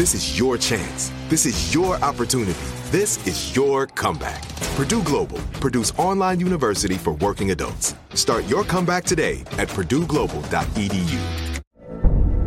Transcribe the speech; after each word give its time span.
This 0.00 0.14
is 0.14 0.38
your 0.38 0.56
chance. 0.56 1.12
This 1.28 1.44
is 1.44 1.74
your 1.74 1.96
opportunity. 1.96 2.58
This 2.86 3.18
is 3.26 3.54
your 3.54 3.86
comeback. 3.86 4.48
Purdue 4.74 5.02
Global, 5.02 5.36
Purdue's 5.60 5.90
online 5.98 6.40
university 6.40 6.94
for 6.94 7.12
working 7.16 7.50
adults. 7.50 7.94
Start 8.14 8.46
your 8.48 8.64
comeback 8.64 9.04
today 9.04 9.42
at 9.58 9.68
purdueglobal.edu. 9.68 11.60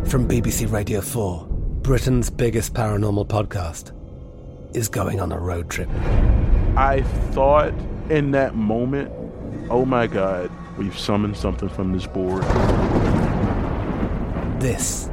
From 0.07 0.27
BBC 0.27 0.71
Radio 0.71 0.99
4, 0.99 1.45
Britain's 1.83 2.31
biggest 2.31 2.73
paranormal 2.73 3.27
podcast 3.27 3.91
is 4.75 4.89
going 4.89 5.21
on 5.21 5.31
a 5.31 5.37
road 5.37 5.69
trip. 5.69 5.89
I 6.75 7.03
thought 7.33 7.71
in 8.09 8.31
that 8.31 8.55
moment, 8.55 9.11
oh 9.69 9.85
my 9.85 10.07
God, 10.07 10.49
we've 10.79 10.97
summoned 10.97 11.37
something 11.37 11.69
from 11.69 11.93
this 11.93 12.07
board. 12.07 12.41
This 14.59 15.11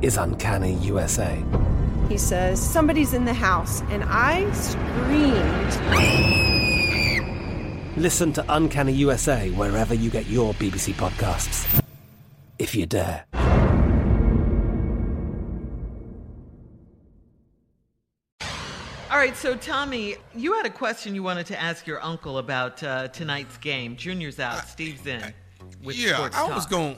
is 0.00 0.16
Uncanny 0.16 0.74
USA. 0.76 1.42
He 2.08 2.18
says, 2.18 2.60
Somebody's 2.60 3.14
in 3.14 3.24
the 3.24 3.34
house, 3.34 3.80
and 3.90 4.04
I 4.06 4.50
screamed. 4.52 5.72
Listen 7.96 8.32
to 8.32 8.44
Uncanny 8.48 8.92
USA 8.92 9.50
wherever 9.50 9.94
you 9.94 10.10
get 10.10 10.26
your 10.26 10.52
BBC 10.54 10.92
podcasts, 10.94 11.82
if 12.58 12.74
you 12.74 12.86
dare. 12.86 13.24
All 19.10 19.20
right, 19.20 19.36
so 19.36 19.54
Tommy, 19.56 20.16
you 20.34 20.54
had 20.54 20.66
a 20.66 20.70
question 20.70 21.14
you 21.14 21.22
wanted 21.22 21.46
to 21.46 21.60
ask 21.60 21.86
your 21.86 22.02
uncle 22.02 22.38
about 22.38 22.82
uh, 22.82 23.06
tonight's 23.08 23.56
game. 23.58 23.94
Junior's 23.94 24.40
out, 24.40 24.66
Steve's 24.66 25.06
in. 25.06 25.22
With 25.82 25.96
yeah, 25.96 26.16
Sports 26.16 26.36
I 26.36 26.54
was 26.54 26.66
going. 26.66 26.96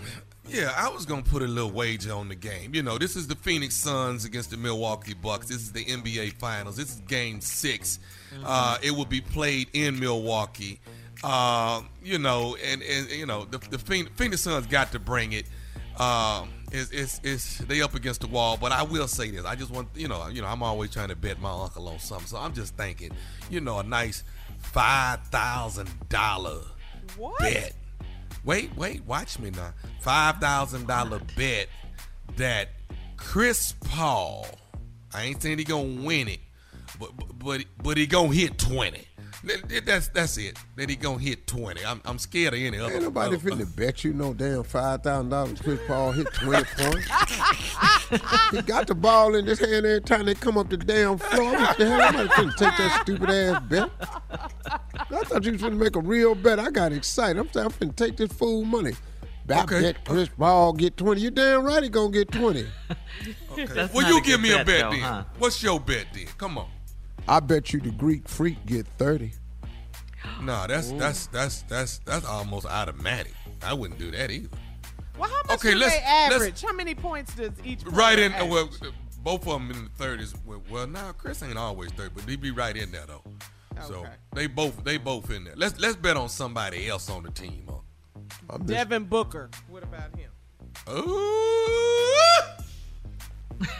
Yeah, 0.48 0.72
I 0.76 0.88
was 0.88 1.04
gonna 1.04 1.22
put 1.22 1.42
a 1.42 1.46
little 1.46 1.70
wager 1.70 2.12
on 2.12 2.28
the 2.28 2.34
game. 2.34 2.74
You 2.74 2.82
know, 2.82 2.98
this 2.98 3.16
is 3.16 3.26
the 3.26 3.34
Phoenix 3.34 3.74
Suns 3.74 4.24
against 4.24 4.50
the 4.50 4.56
Milwaukee 4.56 5.14
Bucks. 5.14 5.48
This 5.48 5.58
is 5.58 5.72
the 5.72 5.84
NBA 5.84 6.34
Finals. 6.34 6.76
This 6.76 6.90
is 6.90 7.00
Game 7.00 7.40
6 7.40 7.98
Uh, 8.44 8.78
it 8.82 8.90
will 8.90 9.04
be 9.06 9.20
played 9.20 9.68
in 9.72 9.98
Milwaukee. 9.98 10.78
Uh, 11.24 11.82
you 12.02 12.18
know, 12.18 12.56
and, 12.64 12.82
and 12.82 13.10
you 13.10 13.26
know 13.26 13.44
the 13.44 13.58
the 13.70 13.78
Phoenix, 13.78 14.10
Phoenix 14.16 14.42
Suns 14.42 14.66
got 14.66 14.92
to 14.92 14.98
bring 14.98 15.32
it. 15.32 15.46
Um, 15.98 16.50
it's, 16.72 16.90
it's, 16.90 17.20
it's 17.24 17.58
they 17.58 17.80
up 17.80 17.94
against 17.94 18.20
the 18.20 18.26
wall, 18.26 18.58
but 18.60 18.70
I 18.70 18.82
will 18.82 19.08
say 19.08 19.30
this. 19.30 19.44
I 19.46 19.54
just 19.54 19.70
want 19.70 19.88
you 19.94 20.08
know 20.08 20.28
you 20.28 20.42
know 20.42 20.48
I'm 20.48 20.62
always 20.62 20.90
trying 20.90 21.08
to 21.08 21.16
bet 21.16 21.40
my 21.40 21.50
uncle 21.50 21.88
on 21.88 21.98
something, 21.98 22.26
so 22.26 22.36
I'm 22.36 22.52
just 22.54 22.76
thinking, 22.76 23.12
you 23.50 23.60
know, 23.60 23.78
a 23.78 23.82
nice 23.82 24.22
five 24.58 25.20
thousand 25.28 25.88
dollar 26.08 26.60
bet. 27.40 27.74
Wait, 28.46 28.74
wait, 28.76 29.04
watch 29.04 29.38
me 29.38 29.50
now. 29.50 29.74
Five 30.00 30.36
thousand 30.38 30.86
dollar 30.86 31.20
bet 31.36 31.66
that 32.36 32.68
Chris 33.16 33.74
Paul. 33.84 34.46
I 35.12 35.24
ain't 35.24 35.42
saying 35.42 35.58
he 35.58 35.64
gonna 35.64 36.02
win 36.02 36.28
it, 36.28 36.40
but 36.98 37.10
but 37.38 37.64
but 37.82 37.96
he 37.98 38.06
gonna 38.06 38.32
hit 38.32 38.56
twenty. 38.58 39.06
That- 39.44 39.68
that- 39.68 39.86
That's 39.86 40.08
that's 40.08 40.38
it. 40.38 40.58
That 40.76 40.88
he 40.88 40.96
gonna 40.96 41.18
hit 41.18 41.46
twenty. 41.46 41.84
I'm 41.84 42.00
I'm 42.04 42.18
scared 42.18 42.54
of 42.54 42.60
any 42.60 42.78
other. 42.78 42.94
Ain't 42.94 43.02
nobody 43.02 43.36
other- 43.36 43.50
finna 43.50 43.76
bet 43.76 44.02
you 44.04 44.12
no 44.12 44.32
damn 44.32 44.62
five 44.62 45.02
thousand 45.02 45.28
dollars. 45.30 45.60
Chris 45.60 45.80
Paul 45.86 46.12
hit 46.12 46.32
twenty 46.34 46.64
points. 46.76 47.08
he 48.52 48.62
got 48.62 48.86
the 48.86 48.94
ball 48.94 49.34
in 49.34 49.44
his 49.46 49.58
hand 49.58 49.86
every 49.86 50.00
time 50.00 50.26
they 50.26 50.34
come 50.34 50.56
up 50.56 50.68
the 50.70 50.76
damn 50.76 51.18
floor. 51.18 51.52
What 51.52 51.78
the 51.78 51.86
hell? 51.86 52.12
Nobody 52.12 52.28
finna 52.28 52.56
take 52.56 52.76
that 52.78 53.00
stupid 53.02 53.30
ass 53.30 53.62
bet. 53.68 53.90
I 55.10 55.22
thought 55.24 55.44
you 55.44 55.52
was 55.52 55.60
going 55.60 55.72
to 55.74 55.78
make 55.78 55.96
a 55.96 56.00
real 56.00 56.34
bet. 56.34 56.58
I 56.58 56.70
got 56.70 56.92
excited. 56.92 57.38
I'm 57.38 57.50
saying 57.52 57.66
I'm 57.66 57.72
finna 57.72 57.96
take 57.96 58.16
this 58.16 58.32
fool 58.32 58.64
money. 58.64 58.92
I 59.48 59.62
Okay. 59.62 59.80
bet 59.80 60.04
Chris 60.04 60.28
Paul 60.36 60.72
get 60.72 60.96
twenty. 60.96 61.20
You 61.20 61.30
damn 61.30 61.64
right 61.64 61.80
he 61.82 61.88
gonna 61.88 62.10
get 62.10 62.32
twenty. 62.32 62.66
That's 63.56 63.94
well, 63.94 64.08
you 64.08 64.20
give 64.22 64.40
good 64.40 64.42
me 64.42 64.52
a 64.52 64.56
bet, 64.58 64.66
bet 64.66 64.80
though, 64.80 64.90
then. 64.90 65.00
huh? 65.00 65.24
What's 65.38 65.62
your 65.62 65.78
bet 65.78 66.06
then? 66.12 66.26
Come 66.36 66.58
on. 66.58 66.68
I 67.28 67.38
bet 67.38 67.72
you 67.72 67.78
the 67.80 67.90
Greek 67.90 68.28
freak 68.28 68.64
get 68.66 68.86
thirty. 68.98 69.32
Nah, 70.42 70.66
that's 70.66 70.90
that's 70.92 71.26
that's 71.28 71.62
that's 71.62 71.98
that's 71.98 72.26
almost 72.26 72.66
automatic. 72.66 73.34
I 73.62 73.72
wouldn't 73.72 74.00
do 74.00 74.10
that 74.10 74.32
either. 74.32 74.48
Well, 75.16 75.30
how 75.30 75.36
much 75.46 75.58
Okay, 75.60 75.74
do 75.74 75.78
let's- 75.78 75.94
they 75.94 76.00
let's- 76.00 76.34
average? 76.34 76.62
How 76.62 76.72
many 76.72 76.94
points 76.96 77.34
does 77.36 77.52
each 77.64 77.84
Right 77.84 78.18
in, 78.18 78.32
average? 78.32 78.50
well, 78.50 78.68
both 79.22 79.46
of 79.46 79.52
them 79.60 79.70
in 79.70 79.84
the 79.84 79.90
thirties. 79.96 80.34
Well, 80.44 80.60
well, 80.68 80.88
now 80.88 81.12
Chris 81.12 81.42
ain't 81.44 81.56
always 81.56 81.92
30, 81.92 82.10
but 82.16 82.28
he 82.28 82.34
be 82.34 82.50
right 82.50 82.76
in 82.76 82.90
there 82.90 83.06
though. 83.06 83.22
So 83.84 84.06
they 84.34 84.46
both 84.46 84.82
they 84.84 84.96
both 84.98 85.30
in 85.30 85.44
there. 85.44 85.54
Let's 85.56 85.78
let's 85.78 85.96
bet 85.96 86.16
on 86.16 86.28
somebody 86.28 86.88
else 86.88 87.08
on 87.10 87.22
the 87.22 87.30
team. 87.30 87.68
Huh? 88.50 88.58
Devin 88.64 89.04
Booker. 89.04 89.50
What 89.68 89.82
about 89.82 90.16
him? 90.16 90.30
Ooh, 90.90 92.16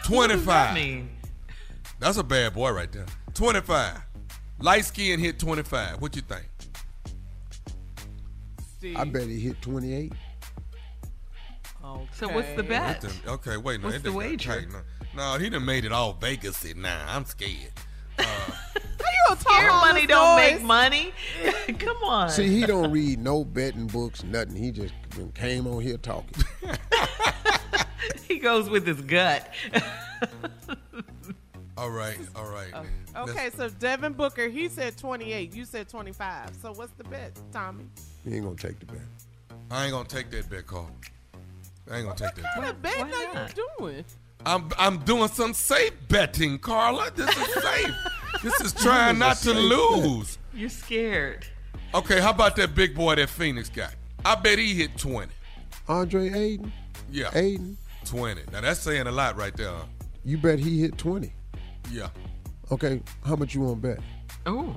twenty 0.04 0.34
I 0.34 0.38
five. 0.38 0.74
mean, 0.74 1.10
That's 1.98 2.16
a 2.18 2.24
bad 2.24 2.54
boy 2.54 2.70
right 2.72 2.90
there. 2.90 3.06
Twenty 3.34 3.60
five. 3.60 3.98
Light 4.60 4.84
skin 4.84 5.18
hit 5.20 5.38
twenty 5.38 5.62
five. 5.62 6.00
What 6.00 6.14
you 6.16 6.22
think? 6.22 6.48
Steve. 8.78 8.96
I 8.96 9.04
bet 9.04 9.22
he 9.28 9.40
hit 9.40 9.60
twenty 9.62 9.94
eight. 9.94 10.12
Okay. 11.84 12.06
so 12.14 12.28
what's 12.28 12.52
the 12.56 12.62
bet? 12.64 13.00
Then- 13.00 13.12
Okay, 13.28 13.56
wait. 13.56 13.80
No, 13.80 13.86
What's 13.88 14.02
that 14.02 14.08
the 14.10 14.12
wager? 14.16 14.60
tight 14.60 14.68
now. 14.70 14.82
No, 15.34 15.38
he 15.38 15.48
done 15.48 15.64
made 15.64 15.84
it 15.84 15.92
all 15.92 16.12
Vegas 16.14 16.64
now. 16.74 17.04
I'm 17.08 17.24
scared. 17.24 17.72
You 18.18 18.24
uh, 18.24 18.50
talk 19.34 19.62
Your 19.62 19.72
money 19.72 20.06
don't 20.06 20.36
noise. 20.36 20.52
make 20.54 20.62
money. 20.62 21.12
Come 21.78 21.96
on. 22.04 22.30
See, 22.30 22.48
he 22.48 22.66
don't 22.66 22.90
read 22.90 23.18
no 23.18 23.44
betting 23.44 23.86
books, 23.86 24.22
nothing. 24.24 24.56
He 24.56 24.70
just 24.70 24.94
came 25.34 25.66
on 25.66 25.82
here 25.82 25.96
talking. 25.96 26.44
he 28.28 28.38
goes 28.38 28.70
with 28.70 28.86
his 28.86 29.00
gut. 29.00 29.52
All 31.78 31.90
right, 31.90 32.16
all 32.34 32.48
right. 32.48 32.72
Oh. 33.14 33.24
Okay, 33.28 33.50
so 33.54 33.68
Devin 33.68 34.14
Booker, 34.14 34.48
he 34.48 34.66
said 34.66 34.96
28. 34.96 35.54
You 35.54 35.66
said 35.66 35.90
25. 35.90 36.56
So 36.62 36.72
what's 36.72 36.92
the 36.92 37.04
bet, 37.04 37.38
Tommy? 37.52 37.84
He 38.24 38.34
ain't 38.34 38.44
gonna 38.44 38.56
take 38.56 38.78
the 38.80 38.86
bet. 38.86 39.02
I 39.70 39.84
ain't 39.84 39.92
gonna 39.92 40.08
take 40.08 40.30
that 40.30 40.48
bet, 40.48 40.66
Carl. 40.66 40.90
I 41.90 41.98
ain't 41.98 42.06
gonna 42.06 42.16
take 42.18 42.34
that. 42.42 42.56
What 42.56 42.80
Bet. 42.80 42.96
bet 42.96 43.12
are 43.12 43.46
you 43.46 43.64
doing? 43.78 44.04
I'm 44.46 44.70
I'm 44.78 44.98
doing 44.98 45.28
some 45.28 45.52
safe 45.52 45.92
betting, 46.08 46.58
Carla. 46.58 47.10
This 47.14 47.28
is 47.36 47.62
safe. 47.62 47.94
this 48.42 48.60
is 48.60 48.72
trying 48.72 49.18
not 49.18 49.36
to 49.38 49.52
lose. 49.52 50.38
You're 50.54 50.68
scared. 50.70 51.46
Okay, 51.94 52.20
how 52.20 52.30
about 52.30 52.56
that 52.56 52.74
big 52.74 52.94
boy 52.94 53.16
that 53.16 53.28
Phoenix 53.28 53.68
got? 53.68 53.94
I 54.24 54.34
bet 54.36 54.58
he 54.58 54.74
hit 54.74 54.96
20. 54.98 55.30
Andre 55.88 56.28
Ayton, 56.32 56.72
Yeah, 57.10 57.30
Ayton, 57.34 57.76
20. 58.06 58.42
Now 58.52 58.60
that's 58.60 58.80
saying 58.80 59.06
a 59.06 59.12
lot 59.12 59.36
right 59.36 59.56
there. 59.56 59.72
you 60.24 60.36
bet 60.38 60.58
he 60.58 60.80
hit 60.80 60.96
20. 60.98 61.32
Yeah. 61.90 62.08
Okay, 62.72 63.00
how 63.24 63.36
much 63.36 63.54
you 63.54 63.60
want 63.62 63.82
to 63.82 63.88
bet? 63.88 63.98
Oh. 64.46 64.74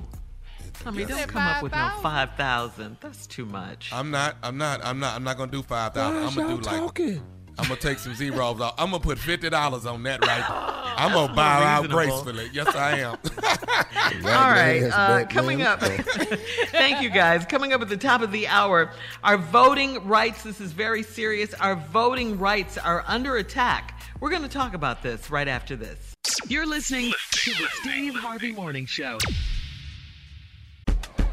Tommy, 0.83 1.03
don't 1.05 1.17
said 1.17 1.27
come 1.29 1.41
up 1.41 1.63
with 1.63 1.71
no 1.73 1.77
5,000. 2.01 2.01
5,000. 2.03 2.97
That's 3.01 3.27
too 3.27 3.45
much. 3.45 3.89
I'm 3.91 4.11
not. 4.11 4.37
I'm 4.43 4.57
not. 4.57 4.83
I'm 4.85 4.99
not. 4.99 5.15
I'm 5.15 5.23
not 5.23 5.37
gonna 5.37 5.51
do 5.51 5.61
five 5.61 5.93
thousand. 5.93 6.17
I'm 6.17 6.23
Gosh, 6.25 6.35
gonna 6.35 6.49
y'all 6.49 6.57
do 6.57 7.05
like. 7.13 7.21
Talking. 7.59 7.71
I'm 7.71 7.77
gonna 7.77 7.95
take 7.95 7.99
some 7.99 8.15
zeros 8.15 8.61
off. 8.61 8.75
I'm 8.77 8.91
gonna 8.91 9.03
put 9.03 9.19
fifty 9.19 9.49
dollars 9.49 9.85
on 9.85 10.03
that 10.03 10.25
right. 10.25 10.43
I'm 10.97 11.13
gonna 11.13 11.33
bow 11.33 11.63
out 11.63 11.89
gracefully. 11.89 12.49
Yes, 12.53 12.75
I 12.75 12.99
am. 12.99 13.17
All 14.25 14.51
right, 14.51 14.83
uh, 14.83 15.25
coming 15.27 15.61
up. 15.61 15.79
Thank 16.71 17.01
you, 17.01 17.09
guys. 17.09 17.45
Coming 17.45 17.73
up 17.73 17.81
at 17.81 17.89
the 17.89 17.97
top 17.97 18.21
of 18.21 18.31
the 18.31 18.47
hour, 18.47 18.91
our 19.23 19.37
voting 19.37 20.05
rights. 20.07 20.43
This 20.43 20.59
is 20.59 20.71
very 20.71 21.03
serious. 21.03 21.53
Our 21.55 21.75
voting 21.75 22.39
rights 22.39 22.77
are 22.77 23.03
under 23.07 23.37
attack. 23.37 24.01
We're 24.19 24.29
going 24.31 24.41
to 24.41 24.49
talk 24.49 24.73
about 24.73 25.01
this 25.01 25.29
right 25.29 25.47
after 25.47 25.77
this. 25.77 26.13
You're 26.47 26.65
listening 26.65 27.13
to 27.31 27.51
the 27.51 27.67
Steve 27.81 28.15
Harvey 28.15 28.51
Morning 28.51 28.85
Show. 28.85 29.17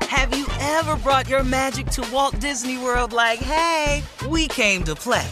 Have 0.02 0.36
you 0.36 0.46
ever 0.60 0.96
brought 0.96 1.28
your 1.28 1.42
magic 1.42 1.86
to 1.88 2.08
Walt 2.12 2.38
Disney 2.38 2.78
World 2.78 3.12
like, 3.12 3.40
hey, 3.40 4.04
we 4.28 4.46
came 4.46 4.84
to 4.84 4.94
play? 4.94 5.26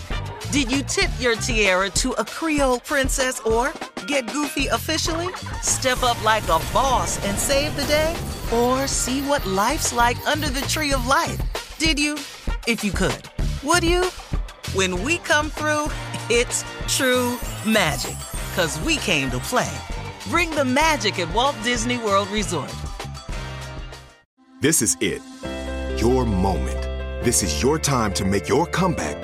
Did 0.55 0.71
you 0.71 0.85
tip 0.85 1.11
your 1.19 1.35
tiara 1.35 1.91
to 1.91 2.13
a 2.13 2.25
Creole 2.25 2.79
princess 2.79 3.41
or 3.41 3.73
get 4.07 4.33
goofy 4.33 4.69
officially? 4.69 5.27
Step 5.63 6.05
up 6.05 6.23
like 6.23 6.45
a 6.45 6.63
boss 6.73 7.19
and 7.27 7.37
save 7.37 7.75
the 7.75 7.83
day? 7.87 8.15
Or 8.55 8.87
see 8.87 9.21
what 9.23 9.45
life's 9.47 9.93
like 9.93 10.17
under 10.29 10.49
the 10.49 10.61
tree 10.69 10.93
of 10.93 11.09
life? 11.09 11.41
Did 11.79 11.99
you? 11.99 12.15
If 12.69 12.85
you 12.85 12.93
could. 12.93 13.21
Would 13.65 13.83
you? 13.83 14.05
When 14.75 15.03
we 15.03 15.19
come 15.19 15.51
through, 15.51 15.87
it's 16.31 16.65
true 16.87 17.37
magic. 17.67 18.17
Cause 18.55 18.79
we 18.83 18.99
came 18.99 19.33
to 19.33 19.41
play. 19.41 19.77
Bring 20.29 20.53
the 20.53 20.65
magic 20.65 21.19
at 21.19 21.35
Walt 21.35 21.57
Disney 21.65 21.99
World 21.99 22.29
Resort. 22.29 22.73
This 24.61 24.83
is 24.83 24.97
it. 25.01 25.21
Your 26.01 26.25
moment. 26.25 26.81
This 27.25 27.43
is 27.43 27.61
your 27.61 27.77
time 27.77 28.15
to 28.15 28.25
make 28.25 28.49
your 28.49 28.67
comeback 28.67 29.24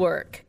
Network. 0.01 0.45